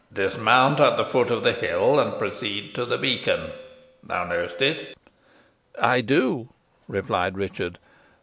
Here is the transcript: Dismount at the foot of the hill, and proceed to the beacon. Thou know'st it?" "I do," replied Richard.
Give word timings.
Dismount 0.11 0.79
at 0.79 0.97
the 0.97 1.05
foot 1.05 1.29
of 1.29 1.43
the 1.43 1.51
hill, 1.53 1.99
and 1.99 2.17
proceed 2.17 2.73
to 2.73 2.85
the 2.85 2.97
beacon. 2.97 3.51
Thou 4.01 4.25
know'st 4.25 4.59
it?" 4.59 4.97
"I 5.79 6.01
do," 6.01 6.49
replied 6.87 7.37
Richard. 7.37 7.77